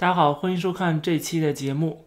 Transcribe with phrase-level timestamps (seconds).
[0.00, 2.06] 大家好，欢迎收看这期的节目。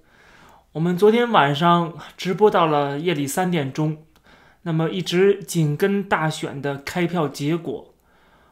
[0.71, 3.97] 我们昨天晚上直播到了夜里三点钟，
[4.63, 7.93] 那么一直紧跟大选的开票结果。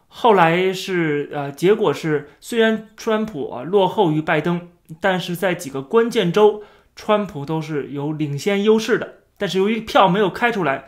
[0.07, 4.69] 后来是呃，结果是虽然川普落后于拜登，
[4.99, 6.62] 但是在几个关键州，
[6.96, 9.15] 川普都是有领先优势的。
[9.39, 10.85] 但是由于票没有开出来，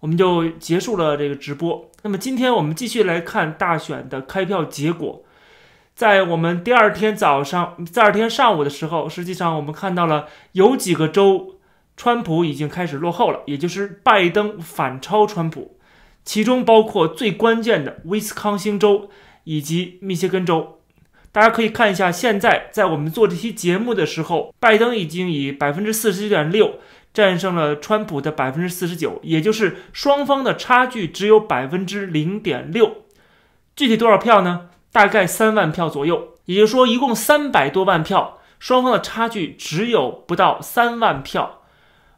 [0.00, 1.90] 我们就结束了这个直播。
[2.00, 5.22] 那么今天我们继续来看大选的开票结果。
[6.00, 11.56] 在我们第二天早上、第二天上午的时候，实际上我们看到了有几个州，
[11.94, 15.76] 川普已经开始落后了，也就是拜登反超川普，
[16.24, 19.10] 其中包括最关键的威斯康星州
[19.44, 20.78] 以及密歇根州。
[21.32, 26.76] 大家可以看一下，现在在我们做这期节目的时候，拜登已经以百分之四十九点六
[27.12, 33.02] 战胜了川普的百分之四十九，也就是双方的差距只有百分之零点六。
[33.76, 34.69] 具体多少票呢？
[34.92, 41.60] 大概三万票左右，也就是说，一共三百多万票，双方的差距只有不到三万票，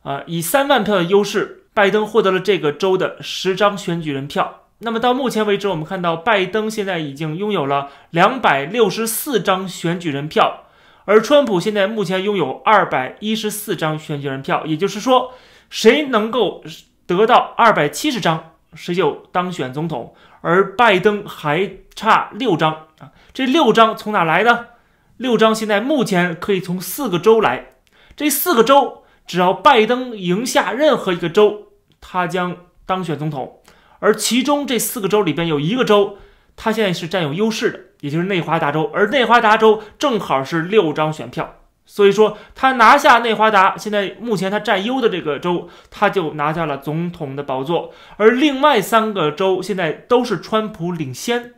[0.02, 4.60] 啊，以三万票的优势，拜登获得了这个州的十张选举人票。
[4.78, 10.64] 那么到目前为止，我们看到拜登现在已经拥有了两百六十四张选举人票，
[11.04, 15.34] 而川普现在目前拥有二百一十四张选举人票，也就是说，
[15.70, 16.64] 谁能够
[17.06, 20.14] 得到二百七十张，谁就当选总统。
[20.42, 24.68] 而拜登还差六张啊，这六张从哪来的？
[25.16, 27.74] 六张现在目前可以从四个州来，
[28.14, 31.68] 这四个州只要拜登赢下任何一个州，
[32.00, 33.60] 他将当选总统。
[34.00, 36.18] 而其中这四个州里边有一个州，
[36.56, 41.54] 他现在是占有优势的，也就是内华达州，而内华达州正好是六张选票。
[41.84, 47.92] 所以说，他拿下内华达，现在目前他占优的这个州，他就拿下了总统的宝座。
[48.16, 51.54] 而另外三个州现在都是川普领先，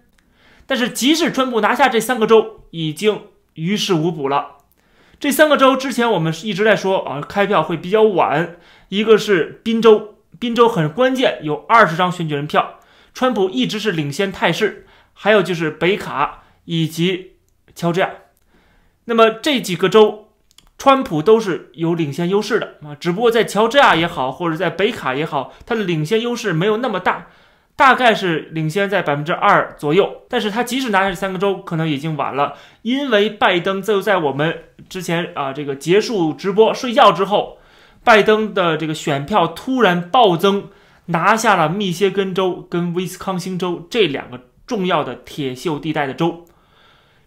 [0.67, 3.23] 但是即使川普拿下这三个州，已经
[3.55, 4.57] 于事无补了。
[5.21, 8.57] 这三个州之前我们一直在说啊，开票会比较晚。
[8.89, 12.81] 一个是宾州，宾州很关键，有二十张选举人票，
[13.13, 14.87] 川普一直是领先态势。
[15.13, 17.37] 还有就是北卡以及
[17.75, 18.11] 乔治亚。
[19.05, 20.24] 那么这几个州，
[20.85, 27.29] 川普都是有领先优势的啊，只不过在乔治亚也好，或者在北卡也好，他的领先优势没有那么大，
[27.75, 30.25] 大概是领先在百分之二左右。
[30.29, 32.53] 但是他即使拿下这三个州，可能已经晚了，
[32.83, 34.59] 因为拜登就在我们
[34.91, 37.57] 之前啊这个结束直播睡觉之后，
[38.05, 40.69] 拜登的这个选票突然暴增，
[41.07, 46.45] 拿下了密歇根州跟威斯康星州这两个重要的铁锈地带的州。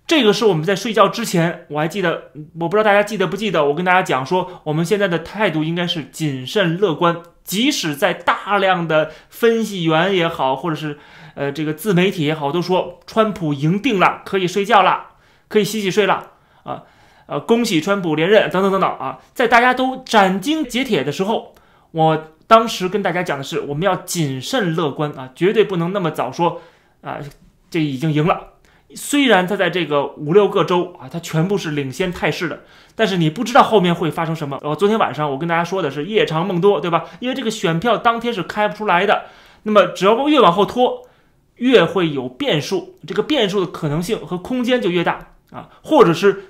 [0.07, 2.31] 这个是我们在睡觉之前，我还记得，
[2.61, 10.97] 我不知道大家记得不记得，我跟大家讲说，我们现在的态度应该是谨慎乐观，即使在大量的分析员也好，或者是
[11.35, 15.07] 呃这个自媒体也好，都说川普赢定了，可以睡觉了，
[15.49, 16.31] 可以洗洗睡了
[16.63, 16.83] 啊，
[17.25, 21.53] 呃，恭喜川普连任等等等等啊，在大家都斩钉截铁的时候，
[21.91, 26.61] 我当时跟大家讲的是，我们要谨慎乐观啊，绝对不能那么早说
[27.01, 27.17] 啊，
[27.69, 28.53] 这已经赢了。
[28.95, 32.61] 虽然他在这个五六个州啊，他全部是领先态势的，
[32.95, 34.57] 但是你不知道后面会发生什么。
[34.63, 37.03] 呃，昨天晚上我跟大家说的是夜长梦多，对吧？
[37.19, 39.25] 因为这个选票当天是开不出来的，
[39.63, 41.05] 那么只要越往后拖，
[41.55, 46.45] 越会有变数，这个变数的可能性和空间就越大啊，或者是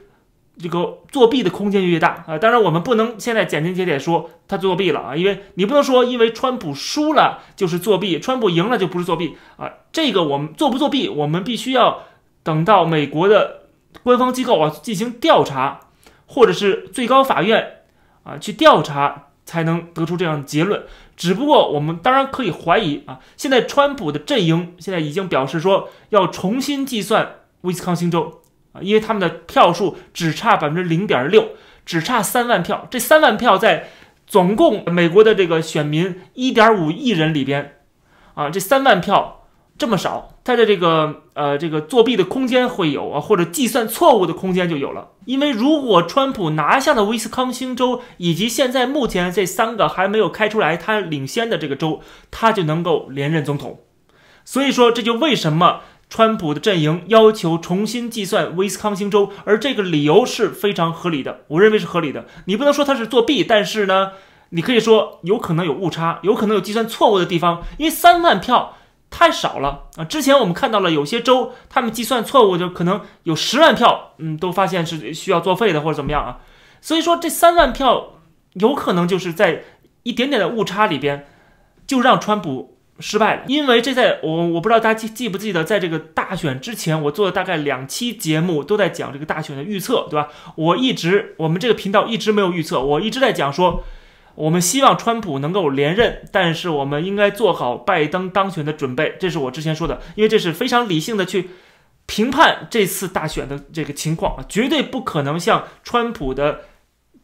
[0.62, 2.38] 这个作弊的空间就越大啊。
[2.38, 9.72] 当然，我们不能现在斩钉截铁说他作弊了啊，因为你不能说因为川普输了就是作弊，川普赢了就不是作弊啊。
[9.92, 12.04] 这个我们作不作弊，我们必须要。
[12.48, 13.64] 等到美国的
[14.04, 15.82] 官方机构啊进行调查，
[16.28, 17.80] 或者是最高法院
[18.24, 20.84] 啊去调查，才能得出这样的结论。
[21.18, 28.40] 只不过我们当然可以怀疑啊，现在川普的阵营现在已经表示说要重新计算威斯康星州
[28.72, 31.50] 啊，因为他们的票数只差百分之零点六，
[31.86, 32.88] 只差三万票。
[32.90, 33.90] 这三万票在
[34.26, 37.76] 总共美国的这个选民一点五亿人里边
[38.36, 39.34] 啊，这三万票。
[39.78, 45.10] 这么少，它的这个呃这个作弊的空间会有啊，或者计算错误的空间就有了。
[45.26, 52.02] 因为如果川普拿下了威斯康星州以及现在目前这三个还没有开出来他领先的这个州，
[52.32, 53.82] 他就能够连任总统。
[54.44, 61.42] 所以说，这就为什么川普的阵营要求重新计算威斯康星州，而这个理由是非常合理的。
[61.50, 62.26] 我认为是合理的。
[62.46, 64.14] 你不能说他是作弊，但是呢，
[64.50, 68.74] 你可以说有可能有误差，有可能有计算错误的地方，因为三万票。
[69.18, 70.06] 太少了啊！
[70.06, 76.38] 之前我们看到了有些州，他们计算错误，就可能有十万票，嗯，都发现是需要作废的或者怎么样啊。
[76.82, 78.14] 所以说这三万票
[78.54, 79.64] 有可能就是在
[80.04, 81.26] 一点点的误差里边，
[81.88, 90.28] 就让川普失败了，因为这在我我不知道大家记记不记得，在这个大选之前，我做了大概两期节目，都在讲这个大选的预测，对吧？
[90.54, 93.84] 我一直我们这个频道一直没有预测，我一直在讲说，
[94.38, 101.50] 我们希望川普能够连任，但是我们应该做好拜登当选的准备，这是我之前说的，因为这是非常理性的去
[102.06, 106.62] 评判这次大选的这个情况啊，绝对不可能像川普的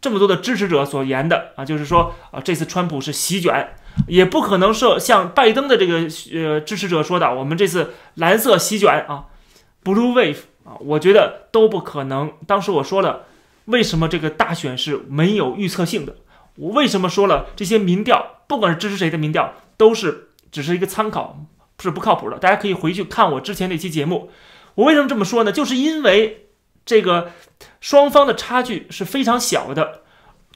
[0.02, 3.76] 这么多的支持者所言的啊，就是说啊，这次川普是席卷。
[4.08, 9.26] 也不可能是像拜登的这个呃支持者说的，我们这次蓝色席卷啊
[9.84, 12.32] ，blue wave 啊，我觉得都不可能。
[12.48, 13.26] 当时我说了，
[13.66, 16.16] 为什么这个大选是没有预测性的？
[16.56, 21.38] 我为什么说了这些民调，不管是支持谁的民调，都是只是一个参考，
[21.80, 22.38] 是不靠谱的。
[22.38, 24.30] 大家可以回去看我之前那期节目。
[24.76, 25.52] 我为什么这么说呢？
[25.52, 26.48] 就是因为
[26.86, 27.32] 这个
[27.80, 30.02] 双方的差距是非常小的。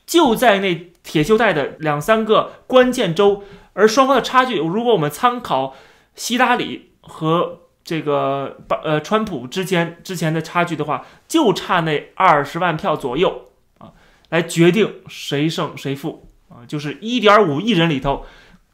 [0.06, 5.76] 就在那铁锈带的两三个关键州，而双方的差距，如果我们参考
[6.16, 13.50] 希拉里和这个呃川普之间之前的差距的话，就差那二十万票左右，
[14.30, 18.26] 来决定谁胜谁负啊，就是一点五亿人里头，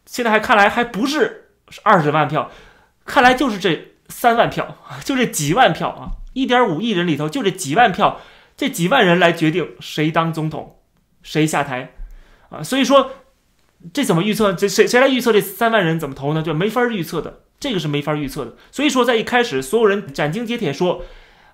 [0.05, 1.51] 现在还看来还不是
[1.83, 2.51] 二十万票，
[3.05, 8.19] 看来就是这三万票， 就这几万票啊，一点五亿人里头就这几万票，
[8.55, 10.79] 这几万人来决定谁当总统。
[11.25, 11.93] 谁下台，
[12.49, 13.09] 啊，所以说
[13.93, 14.51] 这怎么预测？
[14.51, 16.43] 这谁谁来预测这三万人怎么投呢？
[16.43, 18.57] 就没法预测的，这个是没法预测的。
[18.71, 21.01] 所以说在一开始，所有人斩钉截铁说，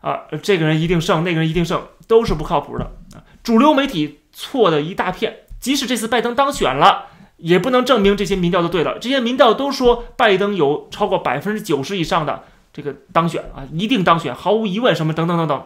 [0.02, 3.22] 啊，这个人一定胜，那个人一定胜，都是不靠谱的啊。
[3.50, 7.08] 主流媒体错的一大片，即使这次拜登当选了，
[7.38, 9.00] 也不能证明这些民调都对了。
[9.00, 15.64] 这些民调都说拜登有超过百分之九十以上的这个当选啊，一定当选，毫无疑问，什么等等等等，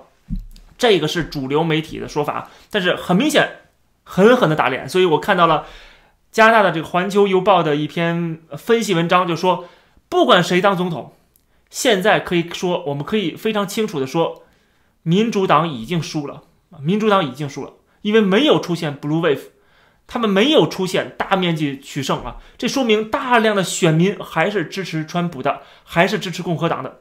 [0.77, 3.57] 这个是主流媒体的说法，但是很明显。
[4.05, 5.65] 狠狠的打脸，所以我看到了
[6.31, 9.67] 加拿大的这个《环球邮报》的一篇分析文章，就说
[10.07, 11.11] 不管谁当总统，
[11.69, 14.43] 现在可以说我们可以非常清楚的说，
[15.01, 16.43] 民主党已经输了
[16.81, 19.39] 民主党已经输了，因为没有出现 blue wave，
[20.07, 26.99] 他们没有出现大面积取胜啊，这说明大量的选民还是支持川普的，还是支持共和党的。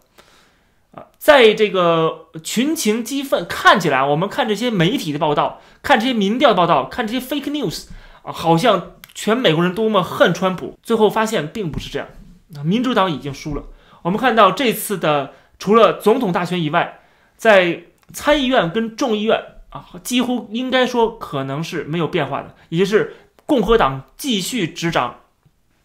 [0.93, 7.87] 啊，在这个群情激愤，看起来我们看这些媒体的报道，看这些民调的报道，看这些 fake news
[8.23, 10.79] 啊，好像全美国人多么恨川普。
[10.83, 12.09] 最后发现并不是这样，
[12.63, 13.65] 民主党已经输了。
[14.03, 17.01] 我们看到这次的除了总统大选以外，
[17.39, 19.43] 在参议院跟众议院
[19.73, 23.17] 啊，几乎应该说可能是没有变化的，也就是
[23.47, 25.21] 共和党继续执掌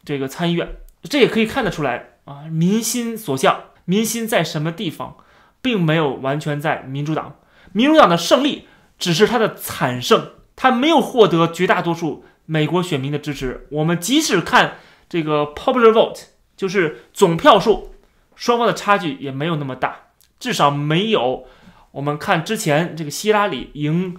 [0.05, 0.77] 这个参议院。
[1.03, 3.61] 这也可以看得出来啊，民心所向。
[3.85, 5.15] 民心在什么地方，
[5.61, 7.37] 并没有完全在民主党。
[7.71, 8.67] 民主党的胜利
[8.99, 13.65] 只是他的惨胜，他没有获得绝大多数美国选民的支持。
[13.71, 16.23] 我们即使看这个 popular vote，
[16.57, 17.93] 就是总票数，
[18.35, 20.07] 双方的差距也没有那么大，
[20.37, 21.45] 至少没有
[21.91, 24.17] 我们看之前这个希拉里赢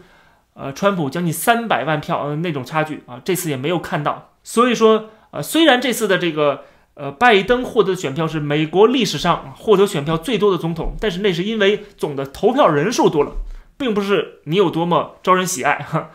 [0.55, 4.33] 呃川普将近三百万票呃那种差距啊，这次也没有看到。
[4.43, 6.65] 所以说，呃，虽然这次的这个。
[7.01, 13.35] 呃，拜登获得的选票是美国历史上获得选票最多的总统，但是那是因为总的投票人数多了，
[13.77, 16.11] 并不是你有多么招人喜爱哈。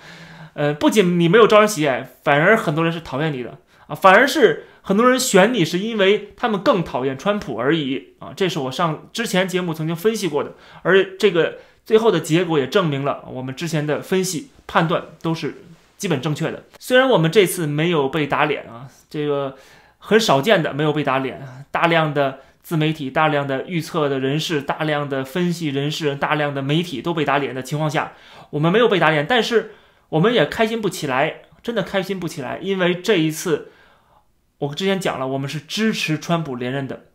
[0.56, 3.58] 呃，不仅你没有招人喜爱，反而很多人是讨厌你的
[3.88, 8.34] 啊，反而是很多人选你是因为他们更讨厌川普而已啊。
[8.36, 15.64] 这是我上之前节目曾经分析过的，而这个最后的结果也证明了我们之前的分析判断都是
[15.98, 16.64] 基本正确的。
[16.80, 19.56] 虽然我们这次没有被打脸啊，这个。
[20.06, 28.12] 很少见的没有被打脸，大量的自媒体、大量的预测的人士、大量的分析人士、大量的媒体都被打脸的情况下，
[28.50, 29.76] 我们没有被打脸，但是
[30.10, 33.72] 我们也开心不起来，真的开心不起来，因为这一次
[34.58, 37.06] 我之前讲了，我们是支持川普连任的，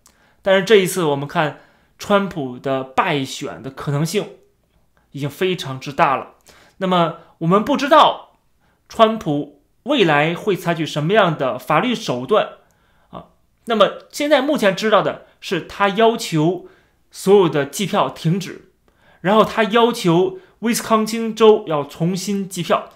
[0.40, 1.60] 但是这一次我们看
[1.98, 4.36] 川普的败选的可能性
[5.12, 6.36] 已经非常之大了。
[6.78, 8.38] 那么我们不知道
[8.88, 12.48] 川普未来会采取什么样的法律手段
[13.10, 13.26] 啊。
[13.66, 16.68] 那么现在目前知道的是，他要求
[17.10, 18.70] 所有的计票停止，
[19.20, 22.90] 然后他要求威斯康星州要重新计票。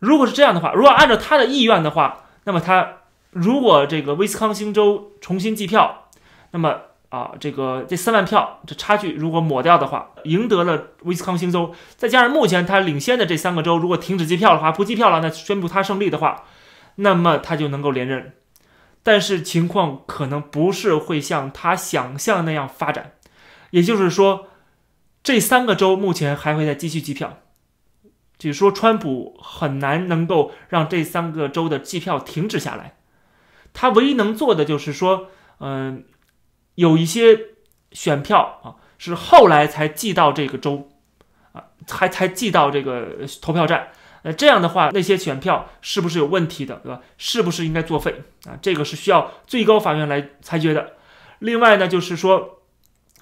[0.00, 2.98] 如果是这样的话，如果按照他的意愿的话，那么他
[3.30, 6.08] 如果这个威斯康星州重新计票，
[6.52, 16.44] 那么啊，这个这三万票这差距如果抹掉的话，赢得了威斯康星州，再加上目前他领先的这三个州，如果停止计票的话，不计票了，那宣布他胜利的话，
[16.96, 18.34] 那么他就能够连任。
[19.02, 23.12] 但是情况可能不是会像他想象那样发展，
[23.70, 24.48] 也就是说，
[25.22, 27.38] 这三个州目前还会再继续计票，
[28.38, 32.94] 就是说川普很难能够让这三个州的计票停止下来。
[33.74, 35.26] 他唯一能做的就是说，
[35.60, 36.04] 嗯，
[36.76, 37.38] 有一些
[37.92, 40.88] 选票啊是后来才寄到这个州
[41.52, 43.88] 啊，还才寄到这个投票站。
[44.22, 47.00] 呃，这样的话，那些选票是不是有问题的，对吧？
[47.18, 48.58] 是不是应该作废啊？
[48.60, 50.94] 这个是需要最高法院来裁决的。
[51.38, 52.62] 另外呢，就是说，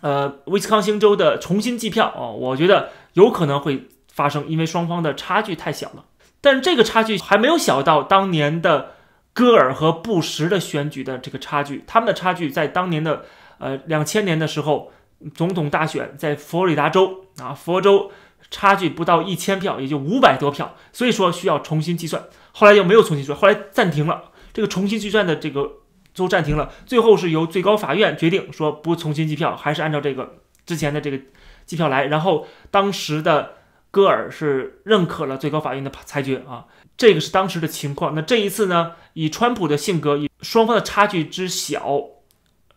[0.00, 6.04] 呃，威斯康星州的重新计票哦，我觉得有可能会发生，因为双方的差距太小了。
[6.40, 8.94] 但是这个差距还没有小到当年的
[9.32, 13.26] 戈尔和布什的选举的这个差距，他们的差距在当年的
[13.58, 14.90] 呃两千年的时候，
[15.32, 18.10] 总统大选在佛罗里达州啊，佛州。
[18.48, 22.22] 差距不到一千票，也就五百多票，所以说需要重新计算。
[22.52, 25.68] 后来又没有重新计算，后来暂停了这个重新计算的这个
[26.14, 26.70] 都暂停了。
[26.84, 31.18] 最后是由最高法院决定说不重新计票，还是按照这个之前的这个
[31.64, 32.04] 计票来。
[32.04, 33.54] 然后当时的
[33.96, 36.66] 戈尔是认可了最高法院的裁决啊，
[36.98, 38.14] 这个是当时的情况。
[38.14, 42.04] 那这一次呢，以川普的性格，以双方的差距之小，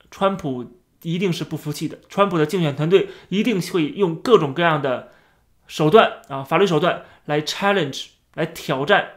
[0.09, 1.99] 川普一定是不服气的。
[2.07, 5.11] 川普的竞选团队一定会用各种各样的。
[5.67, 9.07] 手段啊，法律手段来 challenge 来挑战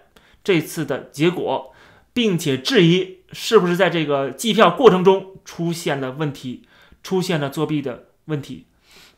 [0.42, 1.72] 这次的结果，
[2.12, 6.64] 并且质疑是不是在这个计票过程中出现了问题，
[7.04, 8.66] 出现了作弊的问题。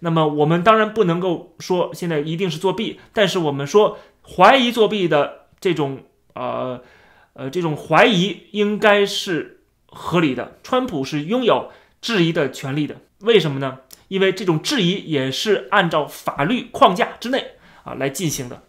[0.05, 6.01] 那么我们当然不能够说现在一定是作弊，但是我们说怀疑作弊的这种
[6.35, 6.83] 呃
[7.33, 10.59] 呃这种怀疑应该是合理的。
[10.63, 11.71] 川普是拥有
[12.03, 13.79] 质疑的权利的，为什么呢？
[14.09, 18.63] 因为这种质疑也是按照法律框架之内啊来进行的，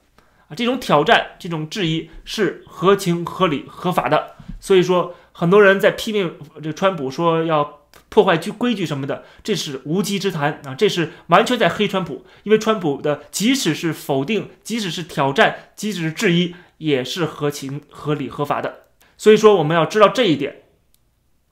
[0.47, 4.35] 啊，这种挑战、这种质疑是合情合理、合法的。
[4.61, 7.81] 所以说，很多人在批评这川普说要
[8.15, 10.73] 破坏规规矩什么的，这是无稽之谈啊！
[10.73, 12.25] 这是完全在黑川普。
[12.43, 18.85] 因为川普的即使是否定、即使是挑战、即使是质疑，也是合情合理、合法的。
[19.17, 20.61] 所以说，我们要知道这一点。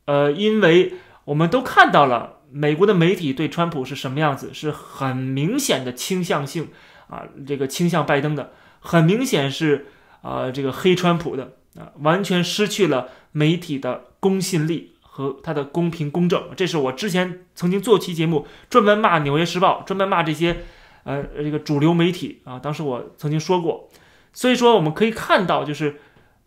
[0.05, 0.93] 呃，因为
[1.25, 2.39] 我们都看到了。
[2.55, 4.53] 美国的媒体对川普是什么样子？
[4.53, 6.70] 是很明显的倾向性
[7.08, 9.88] 啊，这个倾向拜登的，很明显是
[10.22, 16.41] 啊，这个黑川普的啊，完全失去了媒体的公信力和它的公平公正。
[16.58, 20.63] 这是我之前曾经做期节目，专门骂《纽约时报》，专门骂这些
[21.03, 22.58] 呃这个主流媒体啊。
[22.58, 23.89] 当时我曾经说过，
[24.34, 26.00] 所以说我们可以看到，就是。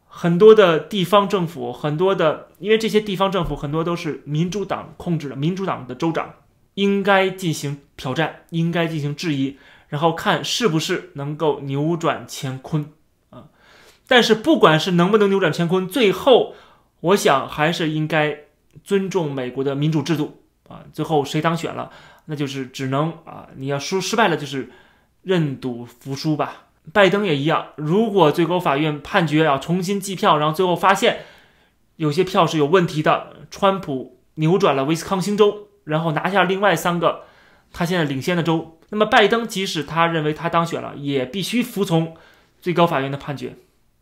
[0.08, 6.36] 很多的地方政府，很多的，因为这些地方政府很多都是民主党控制的，民主党的州长
[6.72, 9.58] 应该进行挑战，应该进行质疑，
[9.88, 12.86] 然后看是不是能够扭转乾坤
[13.28, 13.48] 啊。
[14.06, 16.54] 但是不管是能不能扭转乾坤，最后
[17.00, 18.45] 我想还是应该
[18.86, 20.84] 尊重美国的民主制度啊。
[20.94, 21.90] 最后谁当选了，
[22.24, 24.70] 那就是只能啊，你要输失败了就是
[25.22, 26.62] 认赌服输吧。
[26.92, 31.24] 拜登也一样，如果最高法院判决要重新计票，然后最后发现
[31.96, 37.24] 有些票是有问题的，川普扭转了威斯康星州，然后拿下另外三个
[37.72, 42.16] 他现在领先的州，那么拜登即使他认为他当选了，也必须服从
[42.60, 43.56] 最高法院的判决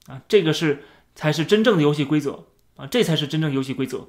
[0.06, 2.44] 啊，这个是才是真正的游戏规则
[2.76, 4.08] 啊，这才是真正游戏规则。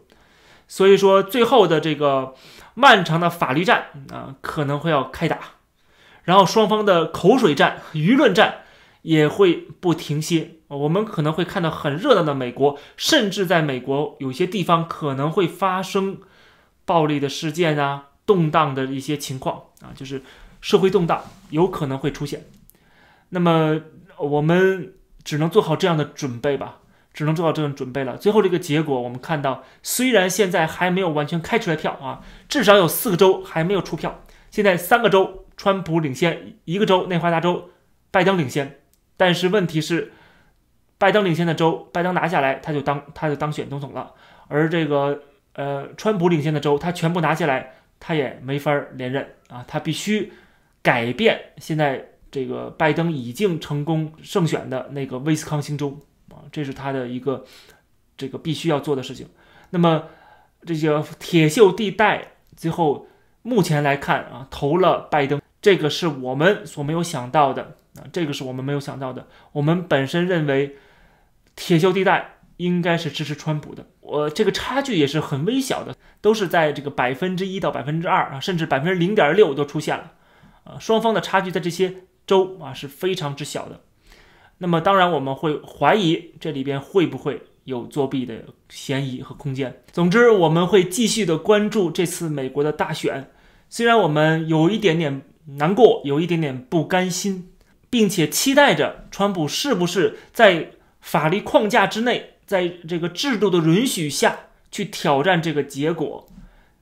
[0.67, 2.33] 所以说，最后的这个
[2.73, 5.39] 漫长的法律战啊，可能会要开打，
[6.23, 8.61] 然后双方的口水战、舆论战。
[9.05, 16.17] 也会不停歇，我们可能会看到很热闹的美国，甚至在美国有些地方可能会发生
[16.85, 20.23] 暴力的事件啊，动荡的一些情况啊，就是
[20.59, 22.45] 社会动荡有可能会出现。
[23.29, 23.79] 那么
[24.17, 26.79] 我们只能做好这样的准备吧，
[27.15, 28.17] 只能做好这种准备了。
[28.17, 34.21] 最后这个结果，我们看到虽然现在还没有完全开出来票啊，至少有四个州还没有出票。
[34.51, 37.69] 现在三个州川普领先，一个州内华达州
[38.11, 38.79] 拜登领先。
[39.15, 40.11] 但是问题是，
[40.97, 44.11] 拜登领先的州，拜登拿下来，他就当他就当选总统了。
[44.49, 49.63] 而这个呃，川普领先的州，他全部拿下来，他也没法连任啊。
[49.65, 50.33] 他必须
[50.81, 55.97] 改变现在这个拜登已经成功胜选的那个威斯康星州
[56.29, 57.45] 啊，这是他的一个
[58.17, 59.27] 这个必须要做的事情。
[59.69, 60.05] 那么
[60.65, 63.07] 这些铁锈地带，最后
[63.41, 67.75] 目前来看啊，投了拜登，这个是我们所没有想到的。
[67.95, 69.25] 啊，这个是我们没有想到的。
[69.53, 70.75] 我们本身认为
[71.55, 80.11] 铁锈地带应该是支持川普的，我这个差距也是很微小的，都是在这个百分之一到百分之二啊，甚至百分之零点六都出现了。
[80.65, 81.93] 啊，双方的差距在这些
[82.27, 83.79] 州啊是非常之小的。
[84.57, 89.81] 那么当然我们会怀疑这里边会不会有作弊的嫌疑和空间。
[89.91, 93.29] 总之我们会继续的关注这次美国的大选，
[93.69, 95.21] 虽然我们有一点点
[95.57, 97.51] 难过，有一点点不甘心。
[97.87, 104.37] 并且期待着川普是不是在法律框架之内，在这个制度的允许下
[104.69, 106.27] 去挑战这个结果。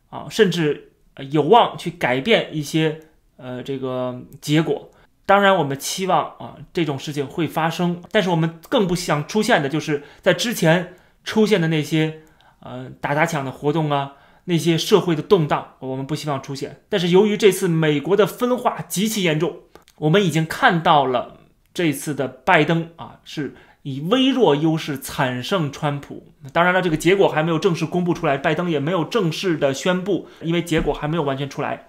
[0.10, 0.94] 啊，甚至
[1.30, 3.01] 有望去改变一些
[3.38, 4.89] 呃这个结果。
[5.25, 12.24] 当然，我们期望啊这种事情会发生，但是我们更不想出现的就是在之前出现的那些
[12.60, 16.82] 呃打砸抢的活动啊，那些社会的动荡，我们不希望出现。
[16.89, 19.60] 但是由于这次美国的分化极其严重，
[19.96, 21.38] 我们已经看到了
[21.74, 26.34] 这次的拜登啊是以微弱优势惨胜川普。
[26.51, 31.88] 当然了，这个结果还没有正式公布出来，拜登也没有正式的宣布，因为结果还没有完全出来。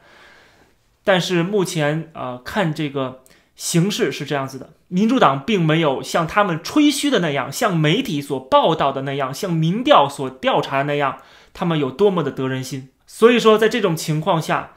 [1.03, 3.23] 但是目前啊看这个。
[3.57, 11.19] 形势是这样子的，民主党并没有像他们吹嘘的那样，像媒体所报道的那样，像民调所调查的那样，
[11.53, 12.91] 他们有多么的得人心。
[13.07, 14.73] 所以说，在这种情况下，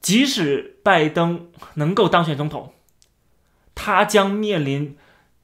[0.00, 2.72] 即使拜登能够当选总统，
[3.74, 4.96] 他将面临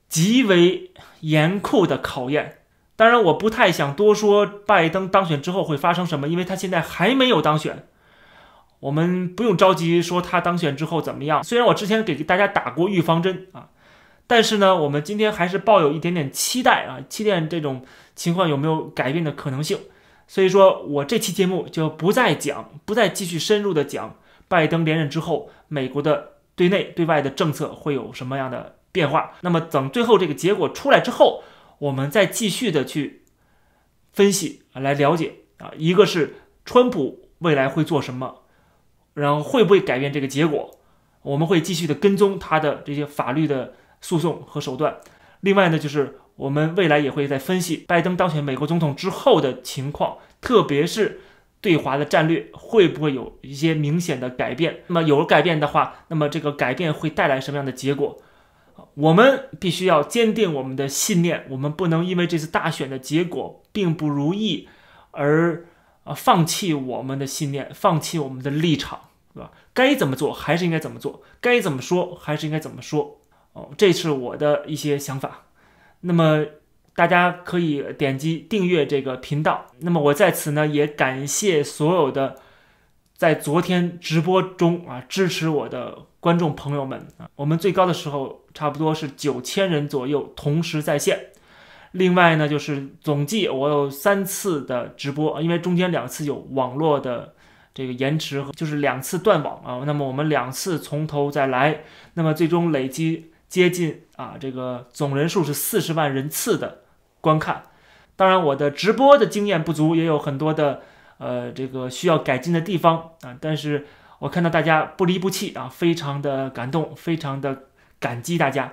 [0.09, 2.59] 极为严酷的考验。
[2.97, 7.87] 当然，我不太想多说拜登当选之后会发生什么，因为他现在还没有当选。
[8.84, 11.42] 我们不用着急说他当选之后怎么样。
[11.42, 13.70] 虽然我之前给大家打过预防针啊，
[14.26, 17.82] 但是呢，我们今天还是抱有一点点期待啊，期待这种
[18.14, 19.78] 情况有没有改变的可能性。
[20.28, 24.16] 所以说我这期节目就不再讲，不再继续深入的讲
[24.48, 29.32] 拜登连任之后美国的对内对外的政策会有什么样的变化。
[29.40, 31.42] 那么等最后这个结果出来之后，
[31.78, 33.22] 我们再继续的去
[34.12, 36.34] 分析啊，来了解啊，一个是
[36.66, 38.42] 川普未来会做什么。
[39.14, 40.78] 然后会不会改变这个结果？
[41.23, 44.97] 我们会继续的跟踪他的这些法律的诉讼和手段。
[45.40, 51.21] 另外呢，就是我们未来也会在分析拜登当选美国总统之后的情况，特别是
[51.62, 54.80] 对华的战略会不会有一些明显的改变。
[54.88, 58.21] 那么有了改变的话，那么这个改变会带来什么样的结果？
[58.94, 64.68] 我们必须要坚定我们的信念，我们不能因为这次大选的结果并不如意
[65.12, 65.66] 而。
[66.04, 69.50] 啊，放弃我们的信念，放弃我们的立场，对吧？
[69.73, 73.20] 该怎么做还是应该怎么做，该怎么说还是应该怎么说。
[73.54, 75.46] 哦，这是我的一些想法。
[76.00, 76.44] 那么
[76.94, 79.67] 大家可以点击订阅这个频道。
[79.80, 82.36] 那么我在此呢，也感谢所有的
[83.17, 87.28] 在昨天直播中啊支持我的观众朋友们啊。
[87.36, 91.30] 我们最高的时候差不多是九千人左右同时在线。
[91.95, 97.35] 另外呢，就是总计我有三次的直播，因为中间两次有网络的
[97.73, 99.85] 这个延迟和，就是两次断网啊。
[99.87, 101.83] 那么我们两次从头再来，
[102.15, 106.78] 那么最终累计接近啊，这个总人数是四十万人次的
[107.21, 107.63] 观看。
[108.17, 110.83] 当然，我的直播的经验不足，也有很多的
[111.19, 113.37] 呃这个需要改进的地方啊。
[113.41, 113.87] 但是
[114.19, 117.67] 我看到大家不离不弃啊，非常的感动，非常的
[118.00, 118.73] 感激大家。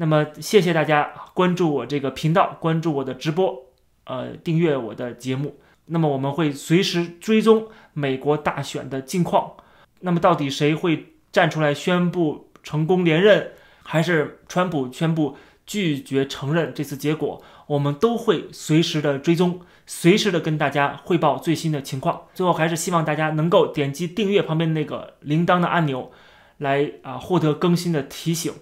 [0.00, 3.66] 那么，谢谢大家关注我这个频道，关注我的直播，
[4.04, 5.58] 呃，订阅我的节目。
[5.86, 9.54] 那么，我们会随时追踪美国大选的近况。
[10.02, 13.50] 那么，到底谁会站出来宣布成功连任，
[13.82, 22.22] 还是川普宣布拒绝承认这次结果，我们都会随时的追踪，随时的跟大家汇报最新的情况。
[22.34, 26.12] 最后，还是希望大家能够点击订阅旁边那个铃铛的按钮，
[26.58, 28.52] 来啊获得更新的提醒。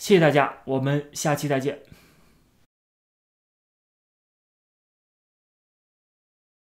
[0.00, 1.78] 谢谢大家，我们下期再见。